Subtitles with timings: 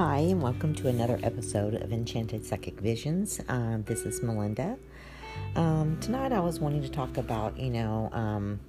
[0.00, 3.40] Hi, and welcome to another episode of Enchanted Psychic Visions.
[3.48, 4.78] Um, this is Melinda.
[5.56, 8.60] Um, tonight, I was wanting to talk about, you know, um,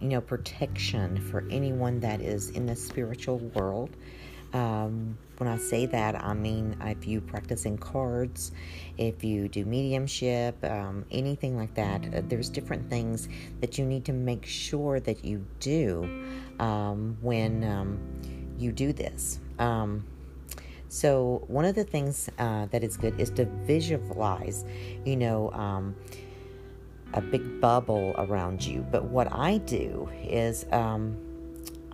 [0.00, 3.90] you know, protection for anyone that is in the spiritual world.
[4.52, 8.50] Um, when I say that, I mean if you practice in cards,
[8.98, 13.28] if you do mediumship, um, anything like that, uh, there's different things
[13.60, 16.26] that you need to make sure that you do
[16.58, 17.62] um, when
[18.58, 19.40] you do this.
[19.58, 20.04] Um,
[20.88, 24.64] so, one of the things uh, that is good is to visualize,
[25.04, 25.96] you know, um,
[27.12, 28.86] a big bubble around you.
[28.90, 31.16] But what I do is um,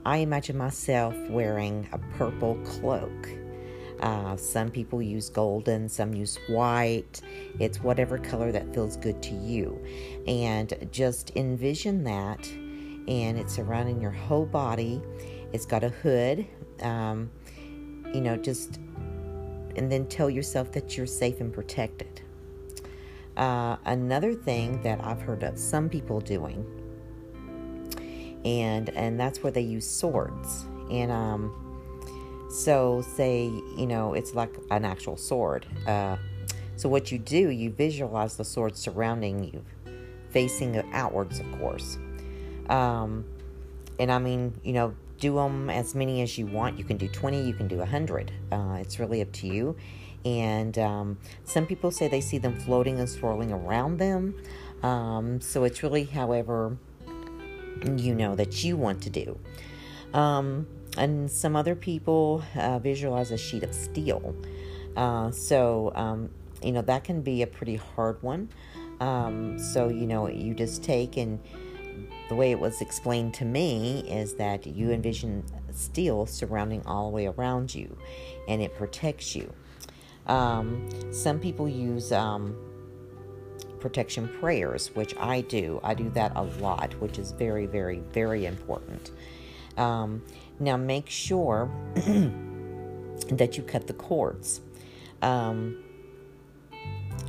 [0.05, 3.29] I imagine myself wearing a purple cloak.
[4.01, 7.21] Uh, some people use golden, some use white.
[7.61, 9.81] It's whatever color that feels good to you.
[10.27, 15.01] And just envision that, and it's surrounding your whole body.
[15.53, 16.47] It's got a hood.
[16.81, 17.31] Um,
[18.13, 18.79] you know, just,
[19.77, 22.21] and then tell yourself that you're safe and protected.
[23.37, 26.67] Uh, another thing that I've heard of some people doing,
[28.45, 30.67] and and that's where they use swords.
[30.91, 33.45] And um, so say
[33.79, 35.67] you know it's like an actual sword.
[35.87, 36.17] Uh,
[36.77, 39.65] so what you do, you visualize the sword surrounding you,
[40.31, 41.97] facing outwards, of course.
[42.69, 43.25] Um,
[43.99, 46.77] and I mean, you know, do them as many as you want.
[46.77, 48.33] You can do 20, you can do 100.
[48.51, 49.77] Uh, it's really up to you.
[50.25, 54.35] And um, some people say they see them floating and swirling around them.
[54.83, 56.77] Um, so it's really however
[57.97, 59.39] you know that you want to do.
[60.13, 64.35] Um, and some other people uh, visualize a sheet of steel.
[64.97, 66.31] Uh, so, um,
[66.65, 68.49] you know, that can be a pretty hard one.
[68.99, 71.39] Um, so, you know, you just take and
[72.33, 77.15] the way it was explained to me is that you envision steel surrounding all the
[77.15, 77.95] way around you
[78.49, 79.53] and it protects you.
[80.29, 82.57] Um, some people use um,
[83.81, 85.79] protection prayers, which I do.
[85.85, 89.11] I do that a lot, which is very, very, very important.
[89.77, 90.23] Um,
[90.59, 91.71] now, make sure
[93.29, 94.63] that you cut the cords.
[95.21, 95.85] Um,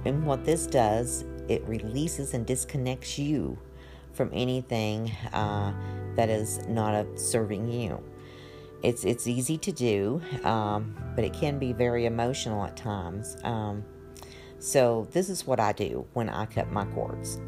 [0.06, 3.58] and what this does, it releases and disconnects you
[4.13, 5.74] from anything uh,
[6.16, 8.01] that is not serving you.
[8.84, 13.38] It's it's easy to do, um, but it can be very emotional at times.
[13.44, 13.84] Um,
[14.59, 17.40] so this is what I do when I cut my cords.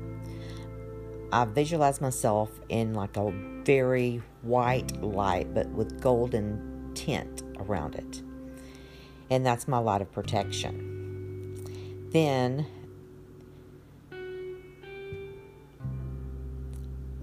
[1.31, 3.31] I visualize myself in like a
[3.65, 8.21] very white light, but with golden tint around it,
[9.29, 12.07] and that's my light of protection.
[12.11, 12.65] Then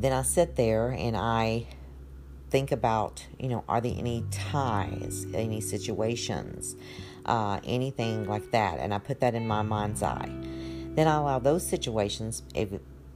[0.03, 1.67] then I sit there and I
[2.51, 6.77] think about, you know, are there any ties, any situations,
[7.25, 10.29] uh, anything like that, and I put that in my mind's eye.
[10.95, 12.43] Then I allow those situations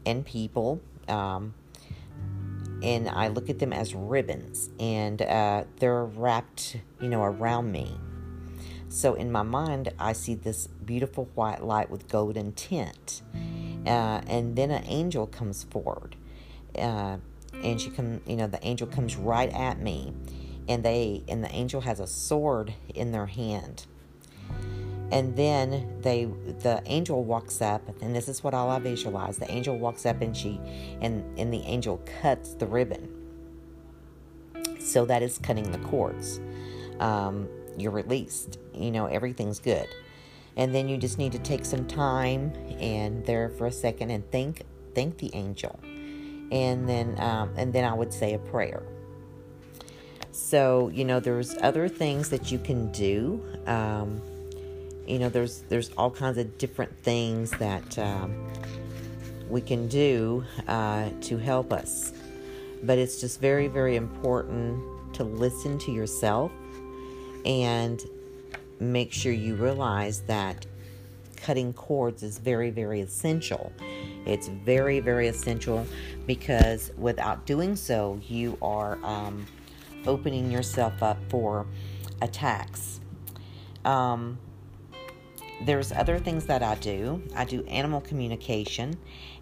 [0.07, 1.55] and people, um,
[2.83, 7.99] and I look at them as ribbons, and uh, they're wrapped, you know, around me.
[8.89, 13.23] So in my mind, I see this beautiful white light with golden tint,
[13.85, 16.17] uh, and then an angel comes forward
[16.79, 17.19] uh,
[17.63, 20.13] and she come, you know, the angel comes right at me,
[20.69, 23.87] and they and the angel has a sword in their hand.
[25.13, 29.39] And then they, the angel walks up, and this is what all I visualize.
[29.39, 30.61] The angel walks up, and she,
[31.01, 33.13] and and the angel cuts the ribbon.
[34.81, 36.41] So that is cutting the cords.
[36.99, 37.49] Um,
[37.79, 38.59] you're released.
[38.75, 39.89] You know everything's good,
[40.57, 44.29] and then you just need to take some time and there for a second and
[44.31, 44.63] think
[44.95, 45.79] thank the angel
[46.51, 48.83] and then um, and then I would say a prayer.
[50.33, 53.43] So you know, there's other things that you can do.
[53.67, 54.21] Um,
[55.07, 58.51] you know, there's there's all kinds of different things that um,
[59.49, 62.13] we can do uh, to help us,
[62.83, 64.83] but it's just very very important
[65.15, 66.53] to listen to yourself
[67.45, 68.03] and
[68.81, 70.67] make sure you realize that
[71.37, 73.73] cutting cords is very very essential
[74.27, 75.87] it's very, very essential
[76.27, 79.47] because without doing so, you are um,
[80.07, 81.67] opening yourself up for
[82.21, 83.01] attacks.
[83.85, 84.39] Um,
[85.65, 87.23] there's other things that I do.
[87.35, 88.99] I do animal communication,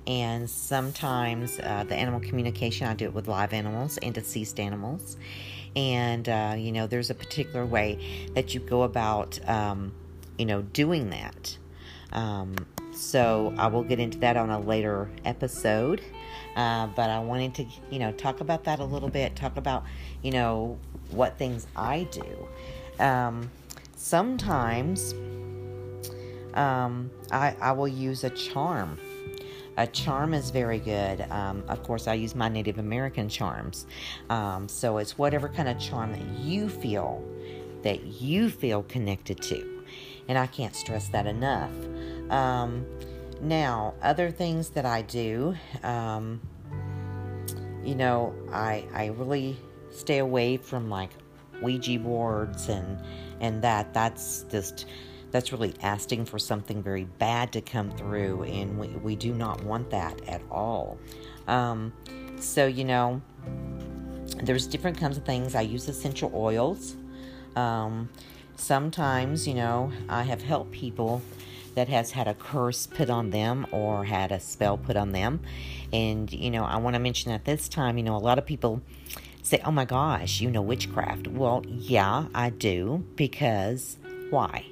[0.06, 5.16] and sometimes uh, the animal communication I do it with live animals and deceased animals.
[5.74, 9.92] And uh, you know, there's a particular way that you go about, um,
[10.38, 11.58] you know, doing that.
[12.12, 12.54] Um,
[12.94, 16.02] so I will get into that on a later episode.
[16.56, 19.84] Uh, but I wanted to, you know, talk about that a little bit, talk about,
[20.22, 20.78] you know,
[21.10, 22.48] what things I do.
[23.02, 23.50] Um,
[23.96, 25.14] sometimes
[26.54, 28.98] um, I, I will use a charm.
[29.76, 31.22] A charm is very good.
[31.32, 33.86] Um, of course, I use my Native American charms.
[34.30, 37.24] Um, so it's whatever kind of charm that you feel
[37.82, 39.73] that you feel connected to.
[40.28, 41.72] And I can't stress that enough.
[42.30, 42.86] Um,
[43.40, 46.40] now, other things that I do, um,
[47.84, 49.56] you know, I I really
[49.90, 51.10] stay away from like
[51.60, 52.98] Ouija boards and
[53.40, 53.92] and that.
[53.92, 54.86] That's just
[55.30, 59.62] that's really asking for something very bad to come through, and we, we do not
[59.64, 60.96] want that at all.
[61.48, 61.92] Um,
[62.38, 63.20] so, you know,
[64.42, 65.54] there's different kinds of things.
[65.54, 66.94] I use essential oils.
[67.56, 68.08] Um,
[68.56, 71.22] sometimes, you know, I have helped people
[71.74, 75.40] that has had a curse put on them or had a spell put on them.
[75.92, 78.46] And, you know, I want to mention at this time, you know, a lot of
[78.46, 78.80] people
[79.42, 81.28] say, oh my gosh, you know witchcraft.
[81.28, 83.04] Well, yeah, I do.
[83.16, 83.98] Because
[84.30, 84.66] why?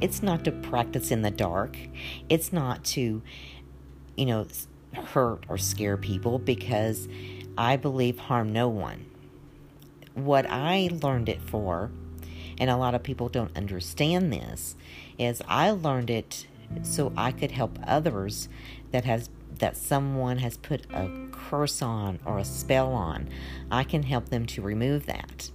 [0.00, 1.76] It's not to practice in the dark.
[2.28, 3.22] It's not to,
[4.16, 4.46] you know,
[4.94, 7.08] hurt or scare people because
[7.56, 9.06] I believe harm no one.
[10.14, 11.90] What I learned it for,
[12.62, 14.76] and a lot of people don't understand this,
[15.18, 16.46] is I learned it
[16.84, 18.48] so I could help others
[18.92, 19.28] that has
[19.58, 23.28] that someone has put a curse on or a spell on.
[23.68, 25.50] I can help them to remove that.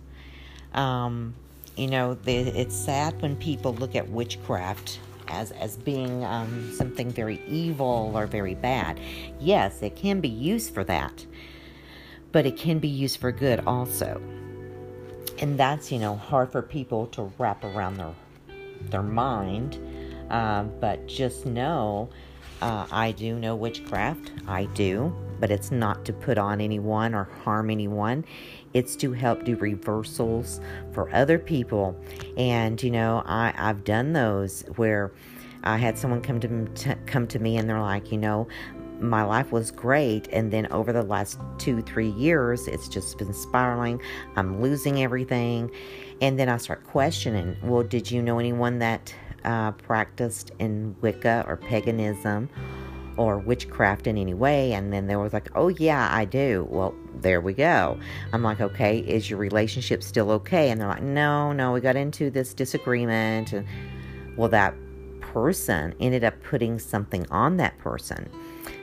[0.74, 1.34] Um,
[1.78, 5.00] you know, the, it's sad when people look at witchcraft
[5.30, 9.00] as as being um, something very evil or very bad.
[9.40, 11.26] Yes, it can be used for that,
[12.34, 14.22] but it can be used for good also.
[15.40, 18.14] And that's you know hard for people to wrap around their
[18.90, 19.80] their mind.
[20.30, 22.10] Uh, but just know,
[22.62, 24.32] uh, I do know witchcraft.
[24.48, 28.26] I do, but it's not to put on anyone or harm anyone.
[28.74, 30.60] It's to help do reversals
[30.92, 31.96] for other people.
[32.36, 35.12] And, you know, I, I've done those where
[35.64, 38.48] I had someone come to, come to me and they're like, you know,
[39.00, 43.34] my life was great and then over the last two three years it's just been
[43.34, 44.02] spiraling
[44.36, 45.70] i'm losing everything
[46.22, 49.14] and then i start questioning well did you know anyone that
[49.44, 52.50] uh, practiced in wicca or paganism
[53.18, 54.74] or witchcraft in any way.
[54.74, 56.68] And then they was like, oh, yeah, I do.
[56.70, 58.00] Well, there we go.
[58.32, 60.70] I'm like, okay, is your relationship still okay?
[60.70, 63.54] And they're like, no, no, we got into this disagreement.
[63.54, 63.68] And
[64.38, 64.76] well, that
[65.20, 68.30] person ended up putting something on that person.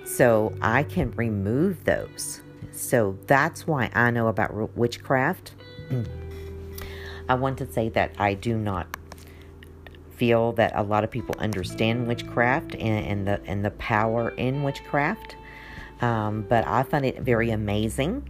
[0.05, 2.41] So I can remove those.
[2.73, 5.55] So that's why I know about witchcraft.
[7.29, 8.87] I want to say that I do not
[10.17, 14.63] feel that a lot of people understand witchcraft and, and the and the power in
[14.63, 15.37] witchcraft.
[16.01, 18.29] Um, but I find it very amazing.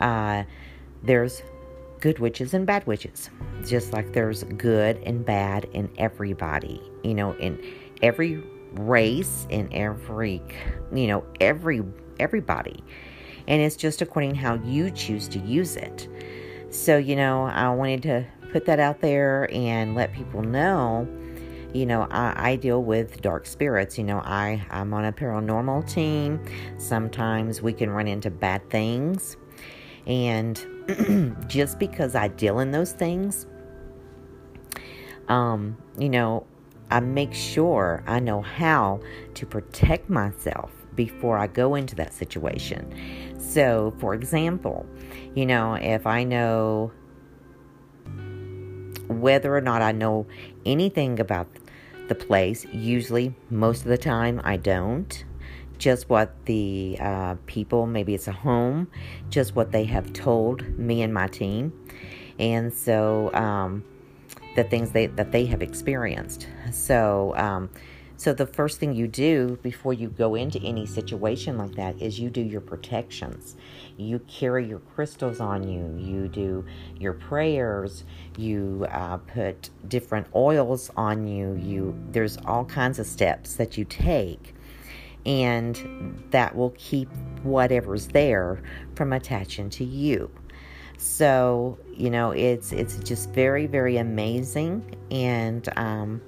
[0.00, 0.44] Uh,
[1.02, 1.42] there's
[2.00, 3.30] good witches and bad witches,
[3.64, 6.82] just like there's good and bad in everybody.
[7.04, 7.62] You know, in
[8.02, 8.42] every
[8.72, 10.42] race, in every,
[10.92, 11.82] you know, every
[12.18, 12.82] everybody,
[13.46, 16.08] and it's just according how you choose to use it.
[16.70, 21.06] So you know, I wanted to put that out there and let people know
[21.74, 23.98] you know I, I, deal with dark spirits.
[23.98, 26.40] You know i i'm on a paranormal team.
[26.78, 29.36] Sometimes we can run into bad things.
[30.06, 30.56] And
[31.48, 33.46] just because i deal in those things
[35.28, 36.46] um you know
[36.90, 39.00] i make sure i know how
[39.34, 42.94] to protect myself before i go into that situation
[43.38, 44.86] so for example
[45.34, 46.90] you know if i know
[49.08, 50.26] whether or not I know
[50.64, 51.48] anything about
[52.08, 52.64] the place.
[52.72, 55.24] Usually, most of the time, I don't.
[55.78, 58.88] Just what the uh, people, maybe it's a home,
[59.28, 61.72] just what they have told me and my team.
[62.38, 63.84] And so, um,
[64.56, 66.48] the things they, that they have experienced.
[66.72, 67.70] So, um,
[68.18, 72.18] so, the first thing you do before you go into any situation like that is
[72.18, 73.56] you do your protections.
[73.98, 76.64] You carry your crystals on you, you do
[76.98, 78.04] your prayers,
[78.38, 81.56] you uh, put different oils on you.
[81.56, 84.54] You There's all kinds of steps that you take,
[85.26, 87.10] and that will keep
[87.42, 88.62] whatever's there
[88.94, 90.30] from attaching to you.
[90.98, 96.20] So, you know, it's it's just very, very amazing and um,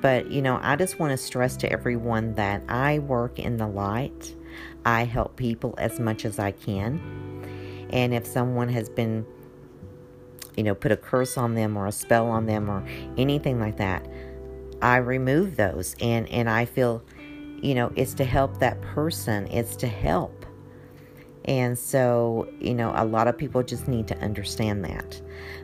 [0.00, 3.66] but, you know, I just want to stress to everyone that I work in the
[3.66, 4.34] light.
[4.84, 7.86] I help people as much as I can.
[7.90, 9.26] And if someone has been,
[10.56, 12.86] you know, put a curse on them or a spell on them or
[13.18, 14.06] anything like that,
[14.80, 15.96] I remove those.
[16.00, 17.02] And, and I feel,
[17.60, 20.39] you know, it's to help that person, it's to help.
[21.46, 25.20] And so, you know, a lot of people just need to understand that.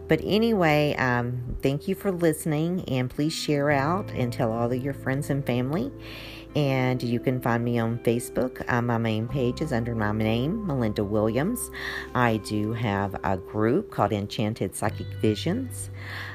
[0.09, 4.83] But anyway, um, thank you for listening and please share out and tell all of
[4.83, 5.93] your friends and family.
[6.55, 8.65] And you can find me on Facebook.
[8.73, 11.71] Uh, my main page is under my name, Melinda Williams.
[12.15, 15.91] I do have a group called Enchanted Psychic Visions.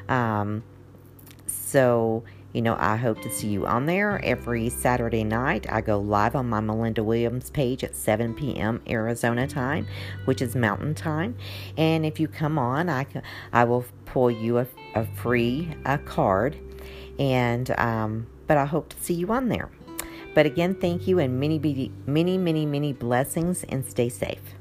[0.07, 0.63] Um,
[1.47, 5.71] so, you know, I hope to see you on there every Saturday night.
[5.71, 8.81] I go live on my Melinda Williams page at 7 p.m.
[8.89, 9.87] Arizona time,
[10.25, 11.35] which is Mountain Time.
[11.77, 13.05] And if you come on, I,
[13.53, 16.57] I will pull you a, a free a card.
[17.19, 19.69] And, um, but I hope to see you on there.
[20.33, 24.55] But again, thank you and many, many, many, many, many blessings and stay safe.